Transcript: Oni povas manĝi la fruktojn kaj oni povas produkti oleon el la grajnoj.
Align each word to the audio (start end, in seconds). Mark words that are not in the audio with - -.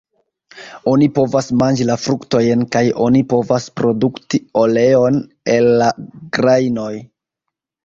Oni 0.93 1.09
povas 1.17 1.49
manĝi 1.61 1.85
la 1.89 1.97
fruktojn 2.05 2.63
kaj 2.77 2.81
oni 3.09 3.21
povas 3.35 3.69
produkti 3.81 4.41
oleon 4.65 5.23
el 5.59 5.71
la 5.85 5.93
grajnoj. 6.41 6.91